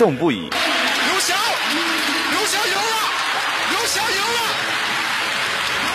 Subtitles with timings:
[0.00, 0.48] 动不已。
[0.48, 1.36] 刘翔，
[2.30, 2.96] 刘翔赢了，
[3.68, 4.40] 刘翔赢了，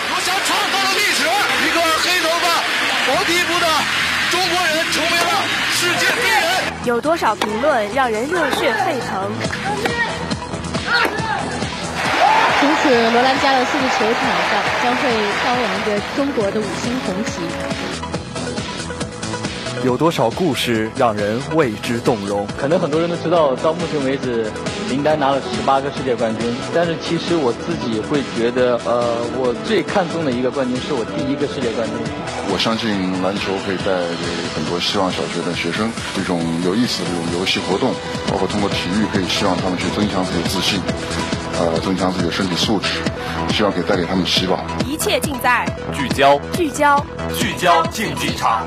[0.06, 1.26] 刘翔创造了历史，
[1.66, 2.46] 一个黑头发、
[3.08, 3.66] 黄皮肤的
[4.30, 5.42] 中国人成为了
[5.74, 6.46] 世界第一人。
[6.84, 9.32] 有多少评论让人热血沸腾？
[12.60, 15.10] 从此，罗兰加勒斯的球场上将会
[15.42, 17.95] 飘扬着中国的五星红旗。
[19.86, 22.44] 有多少故事让人为之动容？
[22.58, 24.50] 可能很多人都知道，到目前为止，
[24.90, 26.52] 林丹拿了十八个世界冠军。
[26.74, 31.96] 但是其实我自己会觉得，呃，我最看重的一个冠军是我第一个世界冠军。
[32.50, 32.90] 我相信
[33.22, 34.26] 篮球可以带给
[34.58, 37.94] 很多希望小学的学生一种有意思的这种游戏活动，
[38.26, 40.82] 包括通过体育可以希望他们去增强自己的自信，
[41.62, 42.98] 呃，增强自己的身体素质，
[43.54, 44.58] 希望可以带给他们希望。
[44.82, 45.62] 一切尽在
[45.94, 46.98] 聚焦，聚焦，
[47.38, 48.66] 聚焦竞技场。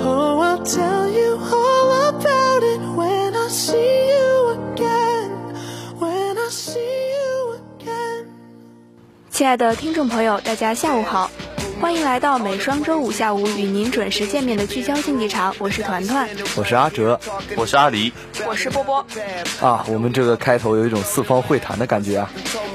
[0.00, 5.30] Oh, I'll tell you all about it when I see you again.
[5.98, 8.26] When I see you again.
[9.30, 11.30] 亲爱的听众朋友，大家下午好，
[11.80, 17.18] 欢迎来到每双周五下午与您准时见面的聚焦竞技场，我是团团，我是阿哲，
[17.56, 18.12] 我是阿狸，
[18.46, 19.04] 我是波波。
[19.60, 22.30] 啊，我们这个开头有一种四方会谈的感觉啊。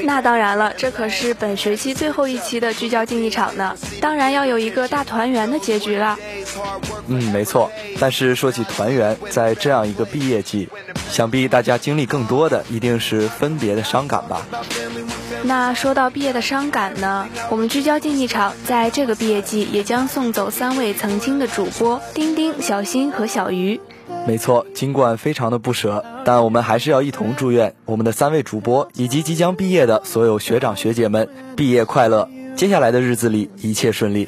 [0.06, 6.18] 那当然了，这可是本学期最后一期的聚焦竞技场呢，当然要有一个大团圆的结局了。
[7.08, 7.72] 嗯，没错。
[8.00, 10.68] 但是说起团圆，在这样一个毕业季，
[11.09, 14.46] 想必大家经历更多的一定是分别的伤感吧。
[15.44, 23.80] 那说到毕业的伤感呢，我们聚焦竞技场在这个毕业季也将送走三位曾经的主播丁丁、小新和小鱼。
[24.25, 34.28] 没错，尽管非常的不舍，但我们还是要一同祝愿我们的三位主播以及即将毕业的所有学长学姐们毕业快乐，接下来的日子里一切顺利。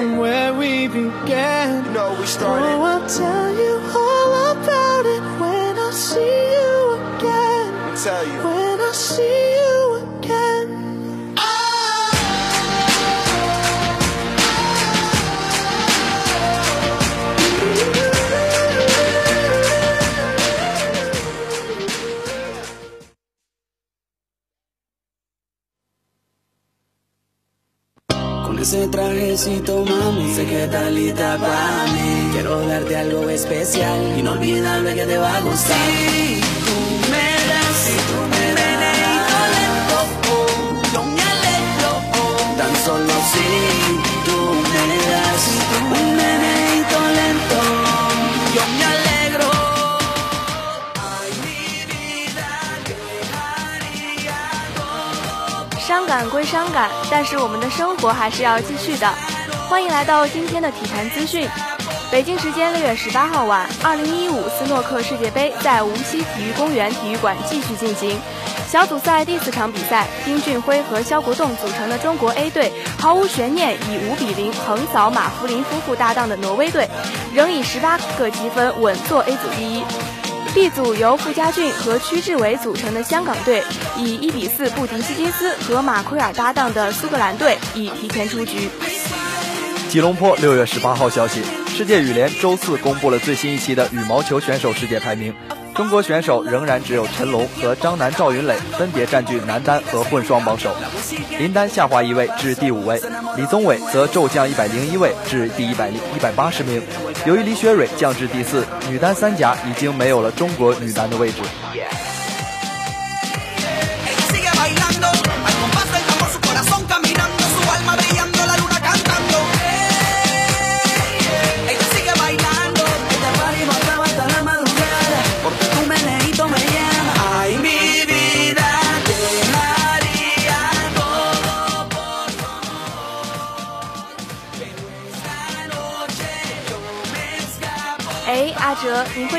[0.00, 1.84] Where we began.
[1.94, 2.16] Oh,
[28.90, 32.30] trajecito, mami, sé que estás lista para mí.
[32.32, 35.76] Quiero darte algo especial, inolvidable que te va a gustar.
[35.76, 36.78] Si tú
[37.12, 38.44] me das, tú me
[40.32, 41.90] oh, yo me alegro,
[42.20, 42.56] oh.
[42.58, 43.48] Tan solo si
[44.26, 44.38] tú
[44.72, 45.42] me das
[45.76, 46.09] un meneito
[55.90, 59.12] 伤感归伤感，但是我们的生活还是要继续的。
[59.68, 61.48] 欢迎来到今天的体坛资讯。
[62.12, 68.16] 北京时间六月十八号晚，二零一五斯诺克世界杯在无锡体育公园体育馆继续进行。
[68.68, 76.88] 小组赛第四场比赛，丁俊晖和肖国栋组成的中国 A 队毫无悬念以五比零横扫马福林夫妇搭档的挪威队，
[77.34, 79.82] 仍以十八个积分稳坐 A 组第一。
[80.52, 83.62] B 组由傅家俊和屈志伟组成的香港队，
[83.96, 88.68] 以一比四不敌希金斯和马奎尔搭档的苏格兰队，已提前出局。
[89.88, 95.32] 吉隆坡六月十八号消息，世界羽联周四公布了最新一期的羽毛球选手世界排名。
[95.72, 100.74] 中国选手仍然只有陈龙和张楠、赵云磊分别占据男单和混双榜首，
[101.38, 103.00] 林丹下滑一位至第五位，
[103.36, 106.82] 李宗伟则骤降一百零一位至第一百零一百八十名。
[107.26, 111.42] 由于李雪芮降至第四，女单三甲已经没有了中国女单的位置。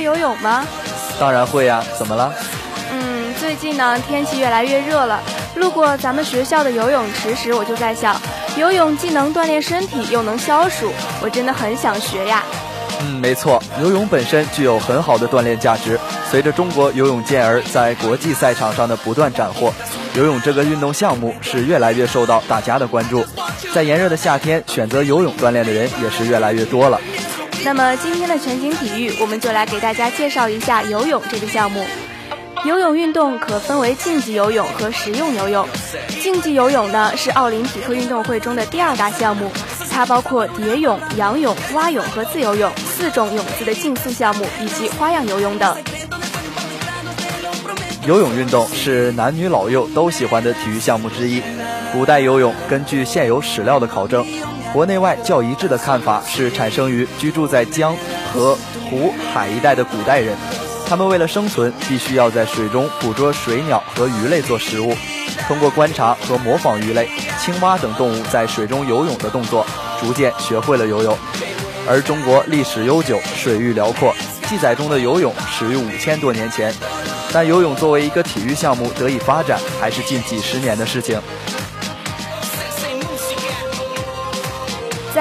[0.02, 0.66] 会游泳吗？
[1.20, 2.34] 当然会呀、怎么了？
[2.92, 5.22] 嗯，最近呢天气越来越热了，
[5.56, 8.20] 路过咱们学校的游泳池时，我就在想，
[8.58, 12.44] 游泳既能锻炼身体，又能消暑，我真的很想学呀。
[13.02, 16.00] 嗯，没错，游泳本身具有很好的锻炼价值。
[16.32, 19.72] 随着中国游泳健儿在国际赛场上的不断斩获，
[20.16, 23.24] 游泳这个运动项目是越来越受到大家的关注。
[23.74, 27.00] 在炎热的夏天，选择游泳锻炼的人也是越来越多了。
[27.64, 31.86] 那么今天的全景体育，我们就来给大家介绍一下游泳这个项目。
[32.66, 35.68] 游泳运动可分为竞技游泳和实用游泳。
[36.22, 39.52] 竞技游泳呢是奥林匹克运动会中的第二大项目，
[39.90, 45.78] 它包括蝶泳、仰泳、蛙泳和自由泳四种泳姿的竞速项目，以及花样游泳等。
[48.08, 51.42] 游泳运动是男女老幼都喜欢的体育项目之一。
[51.94, 54.26] 古代游泳，根据现有史料的考证，
[54.74, 57.96] 国内外较一致的看法是产生于居住在江、
[58.34, 58.58] 河、
[58.90, 60.36] 湖、海一带的古代人。
[60.88, 64.96] 他们为了生存，必须要在水中捕捉水鸟和鱼类做食物。
[65.48, 67.10] 通过观察和模仿鱼类、
[67.40, 69.66] 青蛙等动物在水中游泳的动作，
[70.00, 71.18] 逐渐学会了游泳。
[71.88, 74.14] 而中国历史悠久，水域辽阔，
[74.48, 76.74] 记载中的游泳始于五千多年前。
[77.34, 81.20] 但游泳作为一个体育项目得以发展，还是近几十年的事情。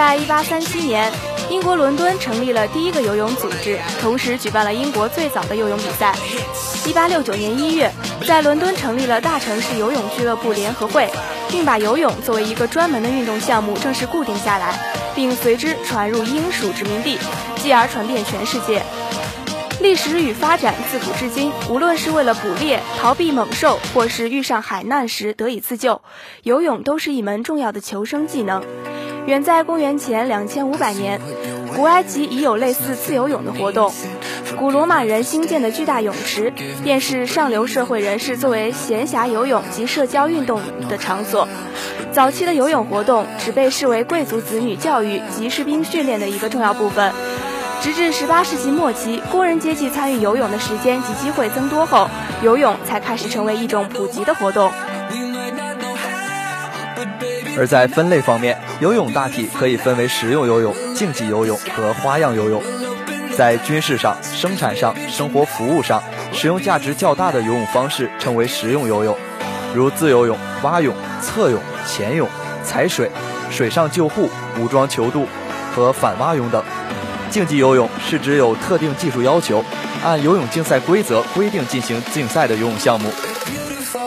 [0.01, 1.13] 在一八三七年。
[1.51, 6.17] 英国伦敦成立了第一个游泳组织，同时举办了英国最早的游泳比赛。
[6.87, 7.93] 一八六九年一月，
[8.27, 11.11] 在伦敦成立了大城市游泳俱乐部联合会，
[11.51, 14.75] 并把游泳作为一个专门的运动项目正式固定下来，
[15.15, 17.19] 并随之传入英属殖民地，
[17.57, 18.83] 继而传遍全世界。
[19.83, 26.01] 历史与发展自古至今，无论是为了捕猎、逃避猛兽，或是遇上海难时得以自救，
[26.43, 28.63] 游泳都是一门重要的求生技能。
[29.27, 31.21] 远在公元前两千五百年，
[31.77, 33.93] 古埃及已有类似自由泳的活动。
[34.59, 36.53] 古罗马人兴建的巨大泳池，
[36.83, 41.47] 便是上流社会人士作为闲暇游泳及社交运动的场所。
[42.13, 47.13] 早期的游泳活动只被视为贵族子女教育及士兵训练的一个重要部分。
[47.81, 52.11] 直至十八世纪末期，工人阶级参与游泳的时间及机会增多后，
[52.43, 54.71] 游泳才开始成为一种普及的活动。
[57.61, 62.63] 而在分类方面，游泳大体可以分为实用游泳、竞技游泳和花样游泳。
[63.37, 66.03] 在军事上、生产上、生活服务上
[66.33, 69.15] 使用价值较大的游泳方式称为实用游泳，
[69.75, 72.27] 如自由泳、蛙泳、侧泳、潜泳、
[72.65, 73.11] 踩水、
[73.51, 75.27] 水上救护、武装泅渡
[75.77, 76.65] 和反蛙泳等。
[77.29, 79.63] 竞技游泳是指有特定技术要求，
[80.03, 83.11] 按游泳竞赛规则规定进行竞赛的游泳项目。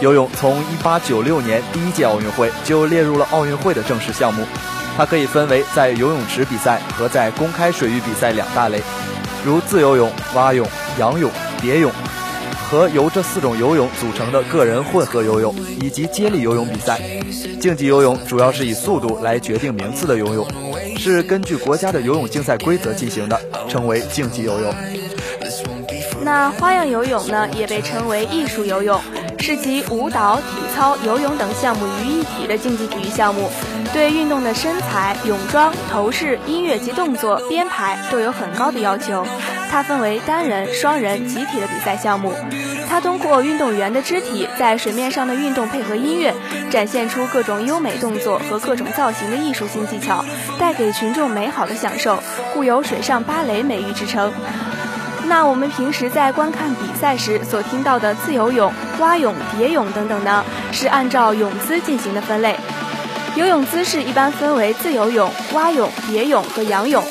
[0.03, 4.43] 游泳从1896年第一届奥运会就列入了奥运会的正式项目，
[4.97, 8.81] 它可以分为在游泳池比赛和在公开水域比赛两大类，
[9.45, 10.67] 如自由泳、蛙泳、
[10.99, 11.89] 仰泳、蝶泳，
[12.69, 16.99] 和由这四种游泳组成的个人混合游泳以及接力游泳比赛。
[17.61, 20.45] 竞技游泳主要是以速度来决定名次的游泳，
[20.97, 23.39] 是根据国家的游泳竞赛规则进行的，
[23.69, 24.75] 称为竞技游泳。
[26.21, 28.99] 那花样游泳呢，也被称为艺术游泳。
[29.43, 30.43] 是集舞蹈、体
[30.73, 33.51] 操、游泳等项目于一体的竞技体育项目，
[33.91, 39.27] 对运动的身材、泳装、头饰、音乐及动作编排都有很高的要求。
[39.69, 42.33] 它分为单人、双人、集体的比赛项目。
[42.87, 46.33] 它通过运动员的肢体在水面上的运动配合音乐，
[46.71, 50.23] 展现出各种优美动作和各种造型的艺术性技巧，
[50.57, 52.23] 带给群众美好的享受，
[52.53, 54.31] 故有“水上芭蕾”美誉之称。
[55.33, 62.55] 那我们平时在观看比赛时所听到的自由泳、蛙泳、蝶泳等等呢，是按照泳姿进行的分类。
[63.35, 67.03] 游泳姿势一般分为自由泳、蛙泳、蝶泳和仰泳。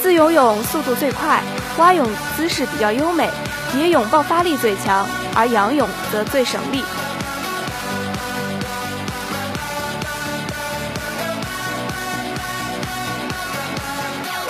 [0.00, 1.42] 自由泳速度最快，
[1.78, 3.28] 蛙泳姿势比较优美，
[3.72, 6.84] 蝶泳爆发力最强，而仰泳则最省力。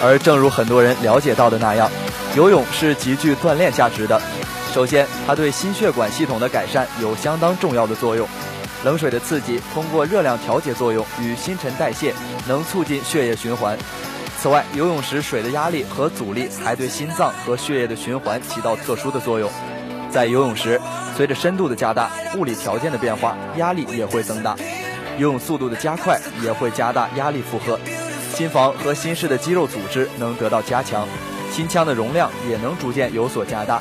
[0.02, 1.90] 而正如很多人了解到的那样。
[2.37, 4.21] 游泳是极具锻炼价值的。
[4.75, 8.28] 首先，它对心血管系统的改善有相当重要的作用。
[8.85, 12.12] 冷水的刺激通过热量调节作用与新陈代谢，
[12.47, 13.78] 能促进血液循环。
[14.38, 19.50] 此外，游泳时水的压力和阻力还对心脏和血液的循环起到特殊的作用。
[20.11, 20.78] 在游泳时，
[21.16, 24.55] 随着深度的加大，物理条件的变化，压力也会增大。
[25.16, 27.81] 游泳速度的加快也会加大压力负荷，
[28.35, 31.09] 心房和心室的肌肉组织能得到加强。
[31.57, 33.81] 心腔的容量也能逐渐有所加大，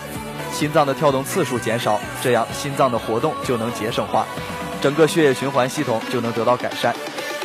[0.53, 4.25] 心脏的跳动次数减少，这样心脏的活动就能节省化，
[4.81, 6.95] 整个血液循环系统就能得到改善。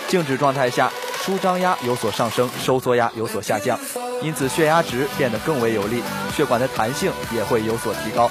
[0.06, 0.88] 静止状态下，
[1.20, 3.76] 舒张压有所上升，收缩压有所下降，
[4.22, 6.00] 因此血压值变得更为有力，
[6.36, 8.30] 血管的弹性也会有所提高。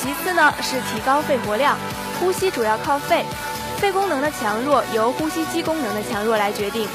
[0.00, 1.76] 其次呢是提高肺活量，
[2.18, 3.22] 呼吸主要靠肺，
[3.76, 6.88] 肺功能的强弱由呼吸肌功能的强弱来决定。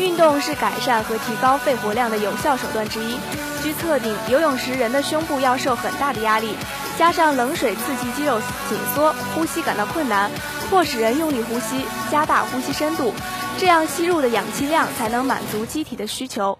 [0.00, 3.18] 运动是改善和提高肺活量的有效手段之一。
[3.62, 6.54] 据测定，游泳时人的胸部要受很大的压力，
[6.98, 8.40] 加上冷水刺激肌肉
[8.70, 10.30] 紧缩，呼吸感到困难，
[10.70, 13.12] 迫使人用力呼吸，加大呼吸深度，
[13.58, 16.58] 这样吸入的氧气量才能满足机体的需求。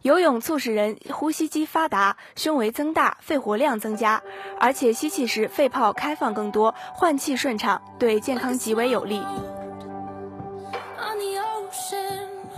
[0.00, 4.22] 游泳促使人呼吸肌发达，胸围增大，肺活量增加，
[4.58, 9.22] 而且吸气时肺泡开放更多，换气顺畅，对健康极为有利。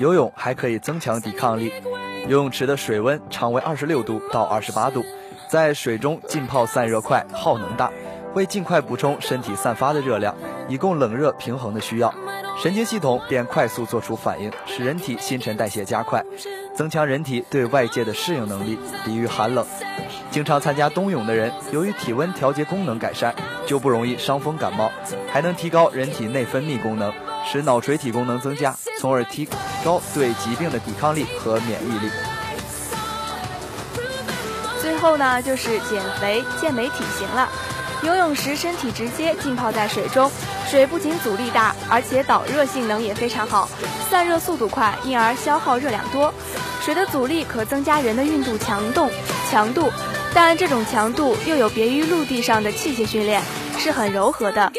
[0.02, 1.72] 游泳还可以增强抵抗力。
[2.26, 5.04] 游泳池的水温常为二十六度到二十八度，
[5.48, 7.88] 在水中浸泡散热快，耗能大，
[8.34, 10.34] 会尽快补充身体散发的热量，
[10.68, 12.12] 以供冷热平衡的需要。
[12.60, 16.20] 神经系统便快速做出反应，使人体新陈代谢加快，
[16.74, 19.64] 增强人体对外界的适应能力，抵御寒冷。
[20.32, 23.32] 经常参加冬泳的人，由于体温调节功能改善，
[23.66, 24.90] 就不容易伤风感冒，
[25.32, 27.12] 还能提高人体内分泌功能。
[27.50, 29.48] 使脑垂体功能增加，从而提
[29.84, 32.10] 高对疾病的抵抗力和免疫力。
[34.80, 37.48] 最后呢，就是减肥健美体型了。
[38.02, 40.28] 游泳时身体直接浸泡在水中，
[40.68, 43.68] 水不仅阻力大，而且导热性能也非常好，
[44.10, 46.34] 散热速度快，因而消耗热量多。
[46.80, 49.08] 水的阻力可增加人的运动强度，
[49.48, 49.88] 强度，
[50.34, 53.40] 但这种强度又有别于陆地上的器械训练，
[53.78, 54.72] 是很柔和的。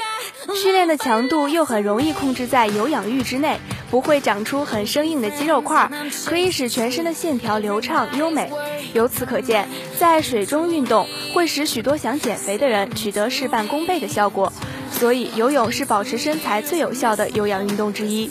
[0.56, 5.90] 训练的强度又很容易控制在有氧域之内，不会长出很生硬的肌肉块，
[6.26, 8.52] 可以使全身的线条流畅优美。
[8.94, 9.68] 由此可见，
[10.00, 14.52] 在水中运动会使许多想减肥的人取得事半功倍的效果。
[14.92, 18.30] 所以，游泳是保持身材最有效的有氧运动之一。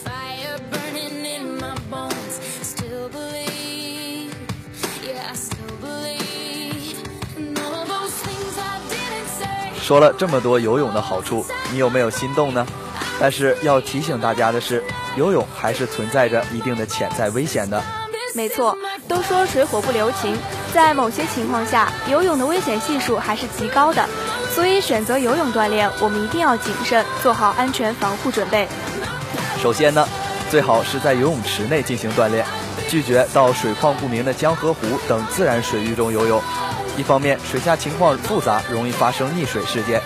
[9.83, 12.65] 说了这么多游泳的好处，你有没有心动呢？
[13.21, 14.83] 但是要提醒大家的是，
[15.17, 17.83] 游泳还是存在着一定的潜在危险的。
[18.35, 20.39] 没错，都说水火不留情，
[20.73, 24.09] 在某些情况下，游泳的危险系数还是极高的。
[24.55, 28.69] 所以选择游泳锻炼，我们一定要谨慎，做好安全防护准备。
[29.61, 30.09] 首先呢，
[30.49, 32.47] 最好是在游泳池内进行锻炼，
[32.89, 36.41] 拒绝到水况不明的江河湖等自然水域中游泳。
[36.97, 40.01] 一方面，水下情况复杂，容易发生溺水事件；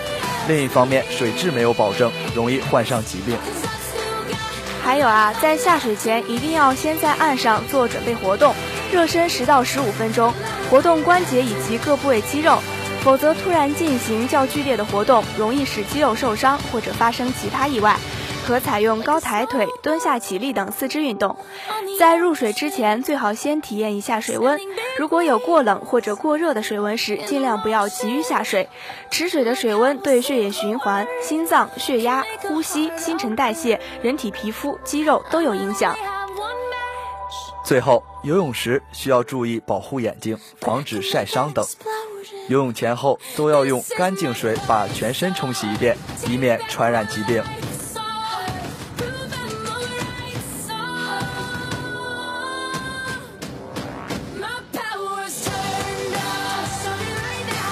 [0.47, 3.37] 另一方面，水质没有保证，容易患上疾病。
[4.85, 8.55] 还有啊，在下水前一定要先在岸上做准备活动，
[8.93, 10.33] 热身十到十五分钟，
[10.71, 12.59] 活动关节以及各部位肌肉，
[13.03, 17.97] 否则突然进行较剧烈的活动，容易使肌肉受伤或者发生其他意外。
[18.47, 21.37] 可采用高抬腿、蹲下起立等四肢运动。
[21.99, 24.61] 在入水之前，最好先体验一下水温。
[24.99, 28.69] 如果有过冷或者过热的水温时，尽量不要急于下水。
[29.11, 35.97] 池水的水温对血液循环、心脏、血压、呼吸、新陈代谢、人体皮肤、肌肉都有影响。
[37.65, 41.67] 最后，游泳时需要注意保护眼睛，防止晒伤等。
[42.49, 45.97] 游泳前后都要用干净水把全身冲洗一遍，
[46.29, 47.43] 以免传染疾病。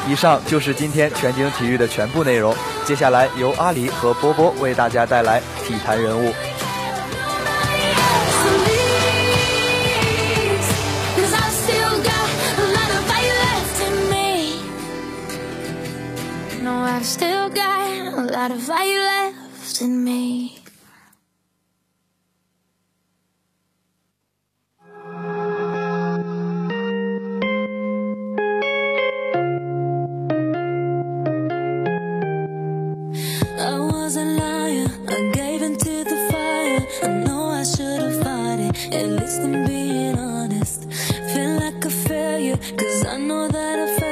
[0.08, 2.54] 以上就是今天全景体育的全部内容。
[2.84, 6.32] 接下来由阿狸和波波为大家带来体坛人物。
[43.54, 44.03] that I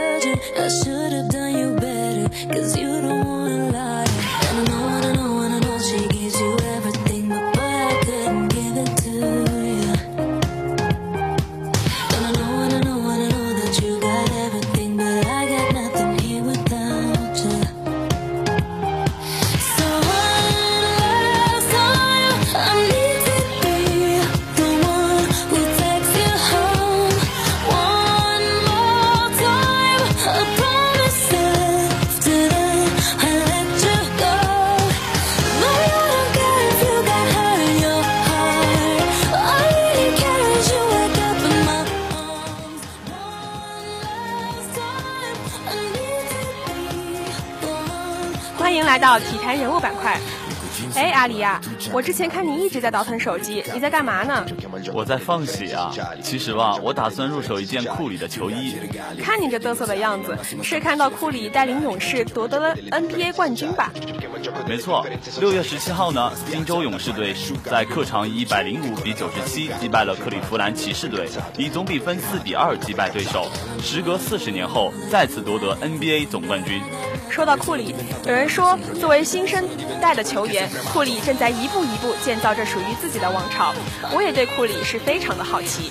[48.62, 50.16] 欢迎来到体坛人物板块。
[50.94, 51.60] 哎，阿狸呀，
[51.92, 54.46] 我之前看你一直在倒腾手机，你在干嘛呢？
[54.94, 55.92] 我在放血啊。
[56.22, 58.76] 其实吧，我打算入手一件库里的球衣。
[59.20, 63.90] 看你这嘚瑟的样子，是看到库里带领勇士夺得了 NBA 冠军吧？
[64.66, 65.06] 没错，
[65.40, 67.34] 六月十七号呢，金州勇士队
[67.64, 73.46] 在客场以一百零五比九十七击败了克利夫兰骑士队，以总比分四比二击败对手。
[73.82, 76.82] 时隔四十年后，再次夺得 NBA 总冠军。
[77.30, 77.94] 说到库里，
[78.26, 79.64] 有人说，作为新生
[80.00, 83.74] 代的球员，库里正在一步一步建造着属于自己的王朝。
[84.14, 85.90] 我也对库里是非常的好奇。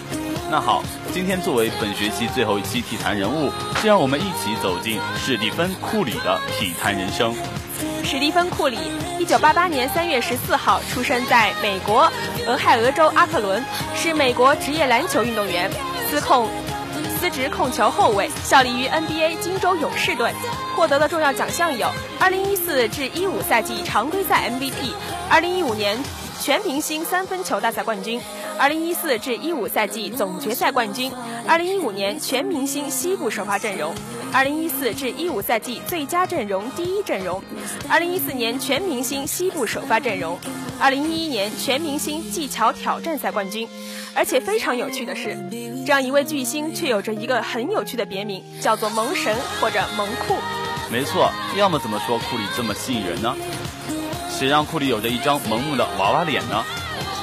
[0.51, 3.50] 那好，今天作为本学期最后一期体坛人物，
[3.81, 7.34] 就让我们一起走进史蒂芬·库里的体坛人生。
[8.03, 8.77] 史蒂芬·库里，
[9.19, 12.11] 一九八八年三月十四号出生在美国
[12.47, 13.63] 俄亥俄州阿克伦，
[13.95, 15.69] 是美国职业篮球运动员，
[16.09, 16.50] 司控。
[17.19, 20.33] 司职控球后卫，效力于 NBA 金州勇士队，
[20.75, 21.88] 获得的重要奖项有
[22.19, 26.03] 2014至15赛季常规赛 MVP，2015 年
[26.39, 28.19] 全明星三分球大赛冠军
[28.62, 31.12] ，2014至15赛季总决赛冠军
[31.48, 33.91] ，2015年全明星西部首发阵容
[34.32, 37.41] ，2014至15赛季最佳阵容第一阵容
[37.89, 40.38] ，2014年全明星西部首发阵容
[40.80, 43.68] ，2011年全明星技巧挑战赛冠军。
[44.13, 45.38] 而且非常有趣的是，
[45.86, 50.36] 这样一位巨星却有着一个很有趣的别名，叫做“萌神”或者“萌库”。
[50.91, 53.34] 没错，要么怎么说库里这么吸引人呢？
[54.30, 56.63] 谁让库里有着一张萌萌的娃娃脸呢？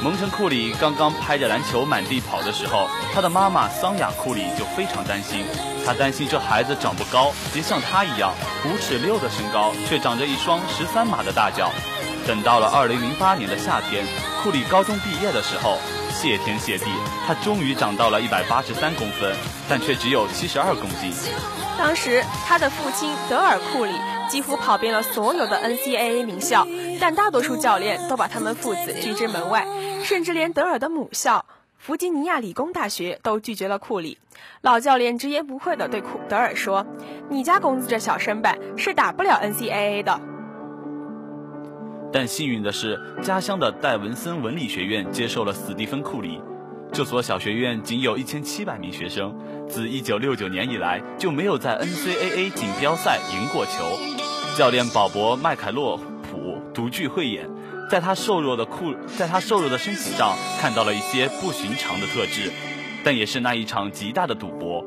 [0.03, 5.45] 蒙城库里刚刚拍着篮球满地跑的时候，他的妈妈桑雅库里就非常担心，
[5.85, 8.33] 她担心这孩子长不高，别像他一样
[8.65, 11.71] 五尺六的身高，却长着一双十三码的大脚。
[12.27, 14.05] 等到了二零零八年的夏天，
[14.43, 15.79] 库里高中毕业的时候。
[16.11, 16.87] 谢天谢地，
[17.25, 19.37] 他终于长到了一百八十三公分，
[19.69, 21.13] 但却只有七十二公斤。
[21.79, 23.93] 当时他的父亲德尔库里
[24.29, 26.67] 几乎跑遍了所有的 NCAA 名校，
[27.01, 29.67] 但大多数教练都把他们父子拒之门外，
[30.05, 31.47] 甚至连德尔的母校
[31.79, 34.19] 弗吉尼亚理工大学都拒绝了库里。
[34.61, 36.87] 老教练直言不讳地对库德尔说
[37.31, 40.21] ：“你家公子这小身板是打不了 NCAA 的。”
[42.13, 46.41] 但幸运的是，家乡的戴文森文理学院接受了斯蒂芬·库里。
[46.91, 49.39] 这所小学院仅有一千七百名学生，
[49.69, 53.73] 自一九六九年以来就没有在 NCAA 锦标赛赢过球。
[54.57, 57.49] 教练保博·麦凯洛普独具慧眼，
[57.91, 62.51] 在他瘦弱的库，在他瘦弱的身体上看到了一些不寻常的特质，
[63.05, 64.85] 但也是那一场极大的赌博。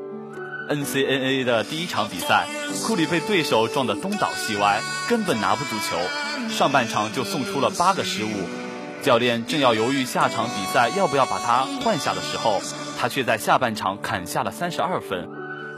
[0.68, 2.46] NCAA 的第一场比赛，
[2.86, 5.96] 库里被对手撞得东倒西歪，根本拿不住球。
[6.48, 8.28] 上半场就送出了八个失误，
[9.02, 12.60] 教练正要犹豫下场比赛要不要把他换下的时候，
[13.02, 15.28] 他却在下半场砍下了三十二分，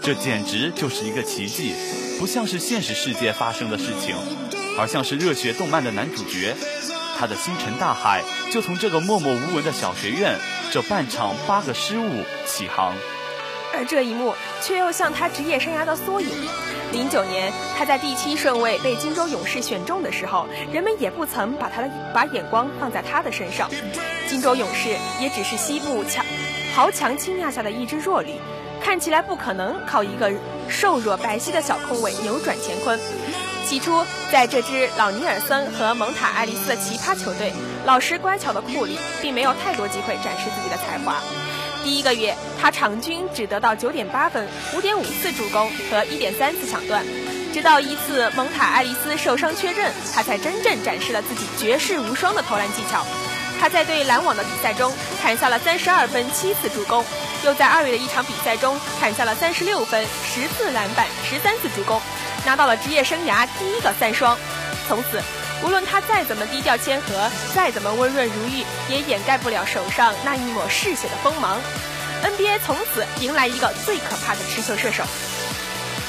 [0.02, 1.74] 这简直就是一个奇迹，
[2.18, 4.14] 不像是现实世界发生的事情，
[4.78, 6.54] 而像是热血动漫的男主角，
[7.18, 10.36] 他的星辰大海就从这个默默无闻的小学院
[10.70, 12.94] 这半场八个失误起航，
[13.72, 16.28] 而这一幕却又像他职业生涯的缩影。
[16.92, 23.70] 零九年，他在第七顺位被金州勇士选中的时候，人们也不曾把他的把眼光放在他的身上。
[24.28, 24.90] 金州勇士
[25.22, 26.22] 也只是西部强
[26.74, 28.32] 豪强倾轧下的一支弱旅，
[28.82, 30.32] 看起来不可能靠一个
[30.68, 32.98] 瘦弱白皙的小控卫扭转乾坤。
[33.64, 37.52] 起初，在这支老尼尔森和蒙塔爱丽丝的奇葩球队，
[37.86, 41.22] 老实乖巧的库里并没有太多机会展示自己的才华。
[41.84, 47.04] 第一个月，他场均只得到九点八分、五点五次助攻和一点三次抢断。
[47.52, 53.06] 直到一次蒙塔爱丽丝受伤缺阵，他才真正展示了自己绝世无双的投篮技巧。
[53.64, 57.02] 他在对篮网的比赛中砍下了三十二分、七次助攻，
[57.44, 61.98] 又在二月的一场比赛中砍下了三十六分、十次篮板、十三次助攻，
[62.44, 64.36] 拿到了职业生涯第一个三双。
[64.86, 65.22] 从此。
[65.64, 71.58] 无论他再怎么低调谦和，再怎么温润如玉，也掩盖不了手上那一抹嗜血的锋芒。
[72.22, 75.04] NBA 从此迎来一个最可怕的持球射手。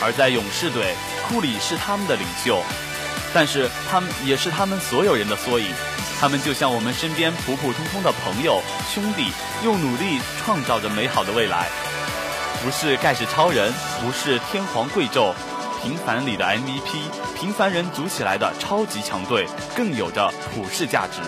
[0.02, 0.94] 而在勇士队，
[1.26, 2.62] 库里是他们的领袖，
[3.34, 5.74] 但是他们也是他们所有人的缩影。
[6.20, 8.62] 他们就像我们身边普普通通的朋友、
[8.94, 9.32] 兄弟，
[9.64, 11.68] 用努力创造着美好的未来。
[12.64, 15.34] 不是盖世超人，不是天皇贵胄。
[15.84, 21.22] 平凡里的 MVP，平凡人组起来的超级强队，更有着普世价值。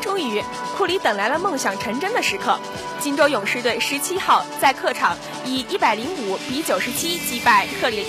[0.00, 0.42] 终于，
[0.76, 2.58] 库里等来了梦想成真的时刻。
[3.00, 8.04] 金州勇士队十七号在客场以一百零五比九十七击败克里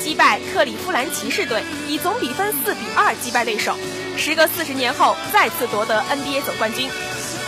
[0.00, 3.74] 击败克里夫兰骑士队，以总比分四比二击败对手。
[4.16, 6.90] 时隔四十年后，再次夺得 NBA 总冠军。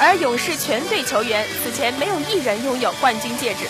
[0.00, 3.66] 而勇士全队球员此前没有一人拥有冠军戒指。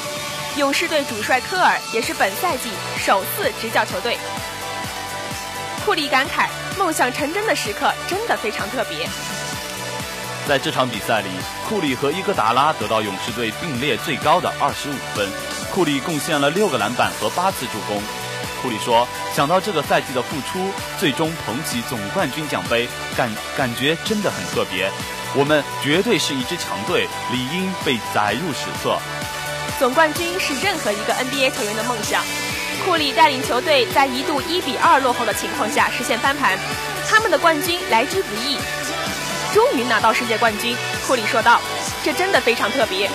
[0.57, 2.71] 勇士队主帅科尔也是本赛季
[3.05, 4.17] 首次执教球队。
[5.85, 6.47] 库里感慨
[6.79, 9.09] ：“梦想成真的时刻真的非常特别。
[10.47, 11.29] 在这场比赛里，
[11.69, 15.29] 库里和伊戈达拉得到勇士队并列最高的二十五分。
[15.73, 18.01] 库里贡献了六个篮板和八次助攻。
[18.63, 20.71] 库里说：“想到这个赛季的付出，
[21.01, 24.89] 最终捧起总冠军奖杯，感感觉真的很特别。
[25.35, 28.97] 我们绝对是一支强队，理应被载入史册。”
[29.81, 32.23] 总冠军是任何一个 NBA 球员的梦想。
[32.85, 36.57] 库里带领球队在一度一比二落后的情况下实现翻盘，
[37.09, 38.59] 他们的冠军来之不易。
[39.53, 41.61] 终于拿到世界冠军，库里说道
[42.05, 43.11] ：“这真的非常特别。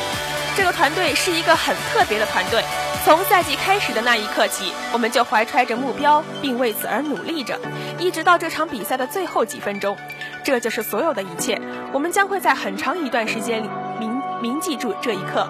[0.55, 2.63] 这个团队是一个很特别的团队。
[3.07, 7.57] 从赛季开始的那一刻起，我们就怀揣着目标，并为此而努力着，
[7.97, 9.95] 一直到这场比赛的最后几分钟。
[10.43, 11.57] 这就是所有的一切。
[11.93, 15.49] 我们将会在很长一段时间里铭铭记住这一刻。”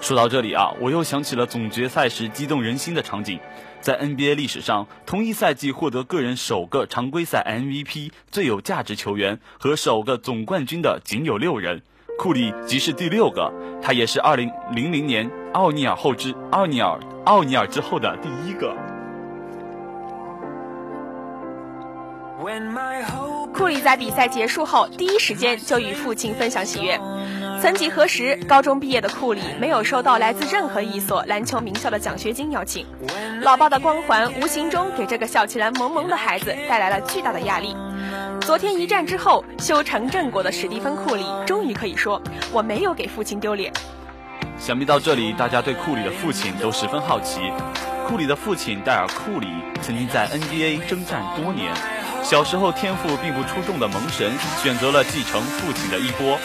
[0.00, 3.40] 说到这里啊，我又想起了总决赛时激动人心的场景。
[3.80, 11.82] 在 NBA 历史上，同一赛季获得个人首个常规赛 MVP 最有价值球员和首个总冠军的仅有六人，
[12.18, 13.48] 库里即是第六个，
[13.80, 18.74] 他也是二零零零年奥尼尔后之奥尼尔奥尼尔之后的第一个。
[23.54, 26.98] 库里在比赛结束后第一时间就与父亲分享喜悦。
[27.60, 32.86] 曾几何时，高中毕业的库里没有收到来自任何一所篮球名校的奖学金邀请，
[33.42, 37.76] 老爸的光环无形中给这个笑起来萌萌的孩子带来了巨大的压力。
[38.42, 43.72] 昨天一战之后，修成正果的史蒂芬·库里终于可以说：“我没有给父亲丢脸。”
[44.56, 47.40] 想必到这里，大家对库里的父亲都十分好奇。
[48.08, 49.48] 库里的父亲戴尔·库里
[49.82, 51.74] 曾经在 NBA 征战多年，
[52.28, 54.30] 小时候天赋并不出众的蒙神
[54.62, 56.38] 选择了继承父亲的衣钵。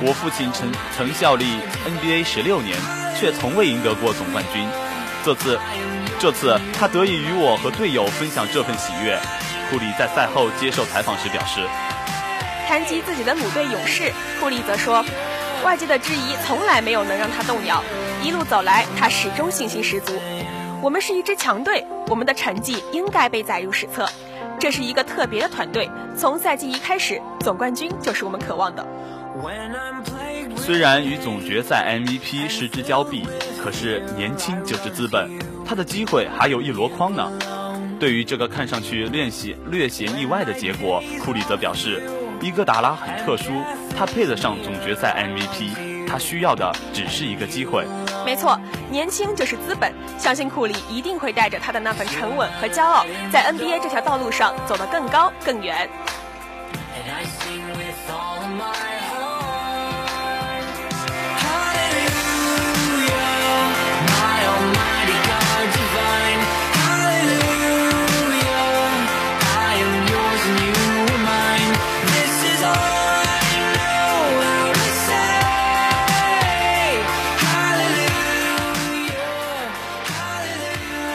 [0.00, 2.78] 我父亲曾曾效力 NBA 十六年，
[3.18, 4.64] 却从未赢得过总冠军。
[5.24, 5.58] 这次，
[6.20, 9.18] 这次他得以与我和队友分享这份喜悦。
[9.68, 11.66] 库里在赛后接受采访时表示
[12.68, 15.04] ：“谈及自己的母队勇士，库里则说，
[15.64, 17.82] 外界的质疑从来没有能让他动摇。
[18.22, 20.12] 一路走来，他始终信心十足。
[20.80, 24.08] 我们是一支强队，我们的成绩应该被载入史册。
[24.58, 28.86] 这是一个特别的团队，从赛季一开始，总冠军就是我们渴望的。”
[30.56, 33.26] 虽然与总决赛 MVP 失之交臂，
[33.62, 35.30] 可是年轻就是资本，
[35.64, 37.30] 他的机会还有一箩筐呢。
[38.00, 42.02] 对于这个看上去练习略显意外的结果，库里则表示，
[42.40, 43.52] 伊戈达拉很特殊，
[43.96, 47.84] 他配得上总决赛 MVP，他需要的只是一个机会。
[48.24, 48.55] 没错，
[48.90, 55.88] 年轻就是资本，相信库里一定会带着他的那份沉稳和骄傲，在 NBA 这条道路上走得更高更远。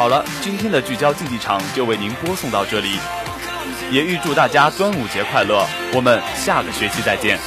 [0.02, 2.98] 好了，今天的聚焦竞技场就为您播送到这里，
[3.92, 5.64] 也预祝大家端午节快乐！
[5.94, 7.38] 我们下个学期再见。